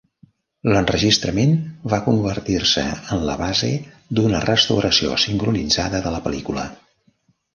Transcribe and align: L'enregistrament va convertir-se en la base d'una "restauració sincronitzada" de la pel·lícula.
L'enregistrament 0.69 1.51
va 1.93 1.99
convertir-se 2.05 2.85
en 3.17 3.21
la 3.27 3.35
base 3.43 3.69
d'una 4.19 4.41
"restauració 4.47 5.21
sincronitzada" 5.27 6.01
de 6.07 6.17
la 6.17 6.23
pel·lícula. 6.29 6.65